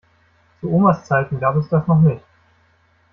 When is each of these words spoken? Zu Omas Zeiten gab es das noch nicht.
Zu 0.61 0.71
Omas 0.73 1.05
Zeiten 1.05 1.39
gab 1.39 1.57
es 1.57 1.69
das 1.69 1.85
noch 1.85 1.99
nicht. 2.01 2.25